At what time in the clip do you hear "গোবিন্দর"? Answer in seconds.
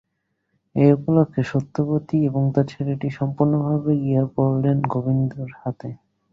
4.93-5.49